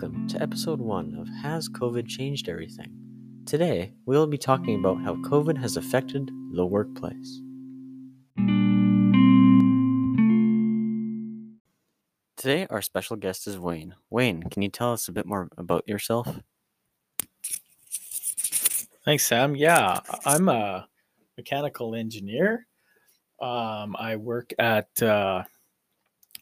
[0.00, 2.90] Welcome to episode one of Has COVID Changed Everything?
[3.44, 7.42] Today, we will be talking about how COVID has affected the workplace.
[12.38, 13.94] Today, our special guest is Wayne.
[14.08, 16.40] Wayne, can you tell us a bit more about yourself?
[19.04, 19.54] Thanks, Sam.
[19.54, 20.88] Yeah, I'm a
[21.36, 22.66] mechanical engineer.
[23.38, 25.42] Um, I work at uh,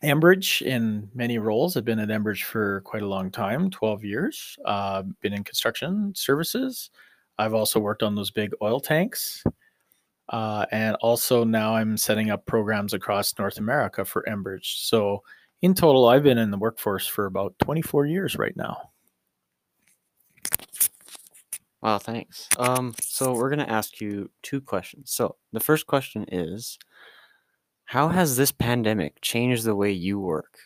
[0.02, 1.76] Enbridge in many roles.
[1.76, 4.56] I've been at Enbridge for quite a long time 12 years.
[4.64, 6.90] Uh, been in construction services.
[7.38, 9.44] I've also worked on those big oil tanks.
[10.28, 14.86] Uh, and also now I'm setting up programs across North America for Enbridge.
[14.86, 15.22] So
[15.62, 18.90] in total, I've been in the workforce for about 24 years right now.
[21.80, 22.48] Wow, thanks.
[22.58, 25.12] Um, so we're gonna ask you two questions.
[25.12, 26.76] So the first question is,
[27.88, 30.58] how has this pandemic changed the way you work?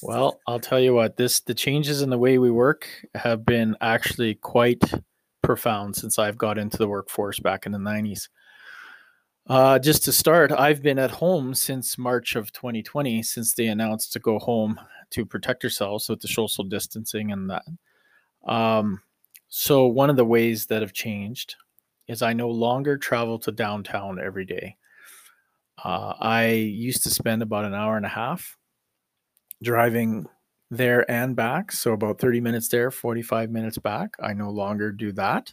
[0.00, 3.76] Well, I'll tell you what, this the changes in the way we work have been
[3.80, 4.80] actually quite
[5.42, 8.28] profound since I've got into the workforce back in the 90s.
[9.48, 14.12] Uh, just to start, I've been at home since March of 2020, since they announced
[14.12, 14.78] to go home
[15.10, 17.64] to protect yourselves with the social distancing and that.
[18.46, 19.00] Um,
[19.48, 21.56] so, one of the ways that have changed
[22.08, 24.76] is I no longer travel to downtown every day.
[25.82, 28.56] Uh, I used to spend about an hour and a half
[29.62, 30.26] driving
[30.70, 31.72] there and back.
[31.72, 34.14] So about 30 minutes there, 45 minutes back.
[34.22, 35.52] I no longer do that.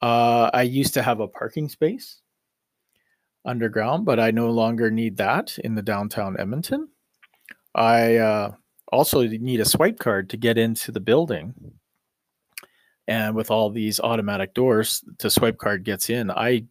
[0.00, 2.20] Uh, I used to have a parking space
[3.44, 6.88] underground, but I no longer need that in the downtown Edmonton.
[7.74, 8.52] I uh,
[8.90, 11.54] also need a swipe card to get into the building
[13.10, 16.30] and with all these automatic doors, the swipe card gets in.
[16.30, 16.62] I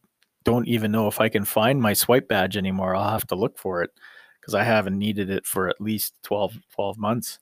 [0.46, 2.96] don't even know if I can find my swipe badge anymore.
[2.96, 3.92] I'll have to look for it
[4.40, 7.40] because I haven't needed it for at least 12, 12 months.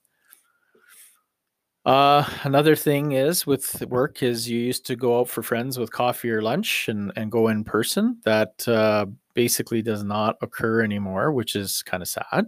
[1.85, 5.91] Uh, another thing is with work is you used to go out for friends with
[5.91, 8.17] coffee or lunch and, and go in person.
[8.25, 9.05] That uh,
[9.35, 12.47] basically does not occur anymore, which is kind of sad.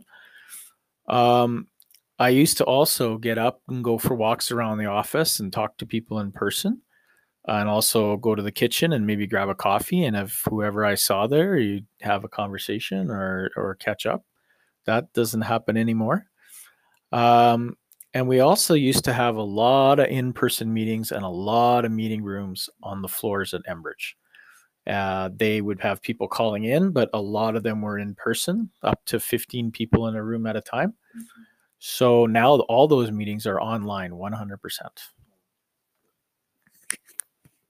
[1.07, 1.67] Um,
[2.19, 5.77] I used to also get up and go for walks around the office and talk
[5.77, 6.81] to people in person,
[7.47, 10.03] and also go to the kitchen and maybe grab a coffee.
[10.03, 14.25] And if whoever I saw there, you have a conversation or or catch up.
[14.85, 16.25] That doesn't happen anymore.
[17.11, 17.77] Um,
[18.13, 21.91] and we also used to have a lot of in-person meetings and a lot of
[21.91, 24.15] meeting rooms on the floors at Enbridge.
[24.87, 28.71] Uh, they would have people calling in, but a lot of them were in person,
[28.81, 30.89] up to 15 people in a room at a time.
[31.15, 31.41] Mm-hmm.
[31.79, 34.57] So now all those meetings are online 100%.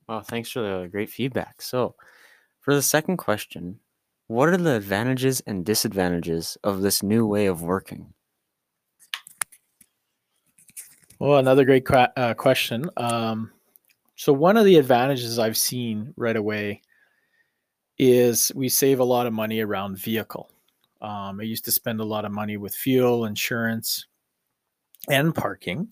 [0.08, 1.62] Well, thanks for the great feedback.
[1.62, 1.94] So,
[2.62, 3.80] for the second question,
[4.25, 8.12] what are the advantages and disadvantages of this new way of working?
[11.19, 12.90] Well, another great uh, question.
[12.98, 13.52] Um,
[14.16, 16.81] so, one of the advantages I've seen right away
[18.00, 20.50] is we save a lot of money around vehicle.
[21.02, 24.06] Um, I used to spend a lot of money with fuel, insurance,
[25.10, 25.90] and parking.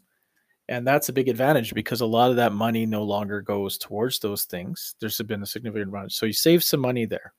[0.69, 4.19] And that's a big advantage because a lot of that money no longer goes towards
[4.19, 4.95] those things.
[5.00, 6.16] There's been a significant advantage.
[6.16, 7.34] So you save some money there.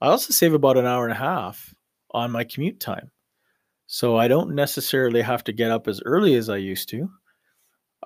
[0.00, 1.74] I also save about an hour and a half
[2.12, 3.10] on my commute time.
[3.86, 7.10] So I don't necessarily have to get up as early as I used to,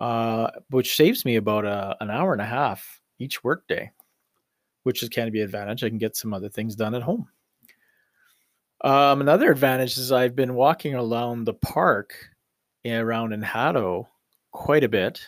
[0.00, 3.90] uh, which saves me about a, uh, an hour and a half each workday,
[4.82, 5.84] which is can be an advantage.
[5.84, 7.28] I can get some other things done at home.
[8.82, 12.14] Um, another advantage is I've been walking around the park
[12.86, 14.08] around in Hato
[14.52, 15.20] quite a bit.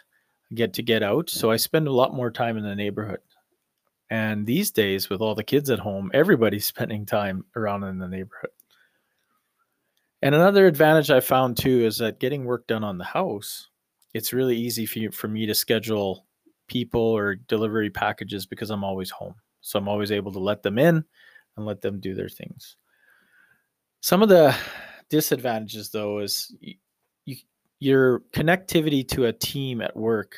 [0.55, 3.21] Get to get out, so I spend a lot more time in the neighborhood.
[4.11, 8.09] And these days, with all the kids at home, everybody's spending time around in the
[8.09, 8.51] neighborhood.
[10.21, 13.69] And another advantage I found too is that getting work done on the house,
[14.15, 16.27] it's really easy for, you, for me to schedule
[16.69, 19.35] people or delivery packages because I'm always home.
[19.63, 21.05] So I'm always able to let them in
[21.57, 22.77] and let them do their things.
[24.03, 24.55] Some of the
[25.11, 26.53] disadvantages, though, is
[27.25, 27.37] you,
[27.79, 30.35] your connectivity to a team at work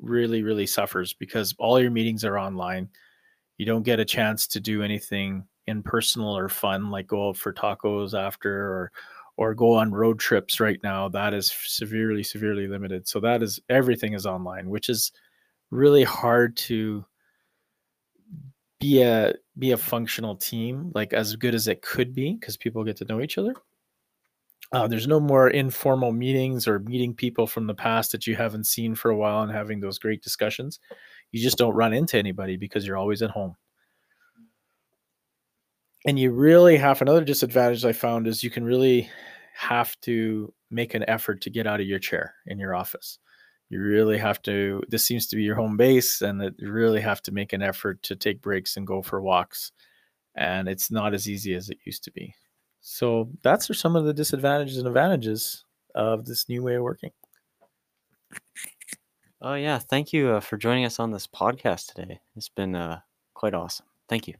[0.00, 2.88] really, really suffers because all your meetings are online.
[3.58, 7.52] You don't get a chance to do anything impersonal or fun, like go out for
[7.52, 8.92] tacos after or
[9.36, 11.08] or go on road trips right now.
[11.08, 13.06] That is severely, severely limited.
[13.06, 15.12] So that is everything is online, which is
[15.70, 17.04] really hard to
[18.82, 22.84] be a be a functional team like as good as it could be because people
[22.84, 23.54] get to know each other.
[24.72, 28.64] Uh, there's no more informal meetings or meeting people from the past that you haven't
[28.64, 30.80] seen for a while and having those great discussions.
[31.30, 33.54] You just don't run into anybody because you're always at home.
[36.06, 39.08] And you really have another disadvantage i found is you can really
[39.54, 43.18] have to make an effort to get out of your chair in your office.
[43.72, 47.00] You really have to, this seems to be your home base, and that you really
[47.00, 49.72] have to make an effort to take breaks and go for walks.
[50.34, 52.34] And it's not as easy as it used to be.
[52.82, 55.64] So, that's are some of the disadvantages and advantages
[55.94, 57.12] of this new way of working.
[59.40, 59.78] Oh, yeah.
[59.78, 62.20] Thank you uh, for joining us on this podcast today.
[62.36, 63.00] It's been uh,
[63.32, 63.86] quite awesome.
[64.06, 64.34] Thank you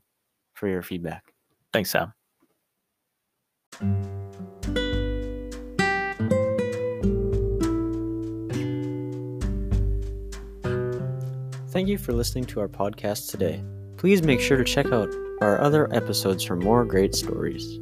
[0.52, 1.32] for your feedback.
[1.72, 2.12] Thanks, Sam.
[11.72, 13.64] Thank you for listening to our podcast today.
[13.96, 15.08] Please make sure to check out
[15.40, 17.78] our other episodes for more great stories.